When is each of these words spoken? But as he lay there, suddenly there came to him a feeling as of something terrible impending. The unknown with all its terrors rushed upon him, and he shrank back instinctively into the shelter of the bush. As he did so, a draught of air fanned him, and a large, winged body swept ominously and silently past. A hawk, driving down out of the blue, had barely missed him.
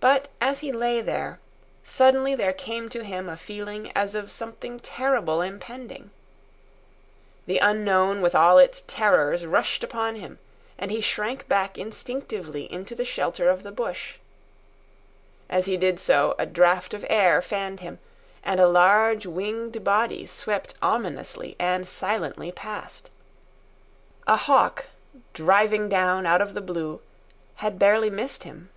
But 0.00 0.30
as 0.40 0.58
he 0.58 0.72
lay 0.72 1.00
there, 1.00 1.38
suddenly 1.84 2.34
there 2.34 2.52
came 2.52 2.88
to 2.88 3.04
him 3.04 3.28
a 3.28 3.36
feeling 3.36 3.92
as 3.94 4.16
of 4.16 4.32
something 4.32 4.80
terrible 4.80 5.40
impending. 5.40 6.10
The 7.46 7.58
unknown 7.58 8.20
with 8.20 8.34
all 8.34 8.58
its 8.58 8.82
terrors 8.88 9.46
rushed 9.46 9.84
upon 9.84 10.16
him, 10.16 10.40
and 10.76 10.90
he 10.90 11.00
shrank 11.00 11.46
back 11.46 11.78
instinctively 11.78 12.64
into 12.70 12.96
the 12.96 13.04
shelter 13.04 13.48
of 13.48 13.62
the 13.62 13.70
bush. 13.70 14.16
As 15.48 15.66
he 15.66 15.76
did 15.76 16.00
so, 16.00 16.34
a 16.36 16.46
draught 16.46 16.94
of 16.94 17.06
air 17.08 17.40
fanned 17.40 17.78
him, 17.78 18.00
and 18.42 18.58
a 18.58 18.66
large, 18.66 19.24
winged 19.24 19.84
body 19.84 20.26
swept 20.26 20.74
ominously 20.82 21.54
and 21.60 21.88
silently 21.88 22.50
past. 22.50 23.08
A 24.26 24.36
hawk, 24.36 24.86
driving 25.32 25.88
down 25.88 26.26
out 26.26 26.40
of 26.40 26.54
the 26.54 26.60
blue, 26.60 27.00
had 27.62 27.78
barely 27.78 28.10
missed 28.10 28.42
him. 28.42 28.68